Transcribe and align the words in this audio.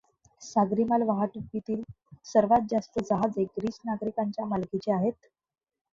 सागरी 0.41 0.83
माल 0.85 1.01
वाहतुकीतील 1.07 1.81
सर्वांत 2.25 2.67
जास्त 2.71 2.99
जहाजे 3.01 3.43
ग्रीस 3.51 3.79
नागरीकांच्या 3.85 4.45
मालकीची 4.47 4.91
आहेत. 4.91 5.13